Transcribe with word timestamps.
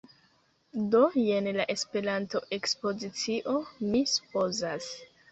Do, 0.93 1.01
jen 1.23 1.49
la 1.57 1.65
Esperanto-ekspozicio, 1.73 3.53
mi 3.91 4.01
supozas 4.15 4.89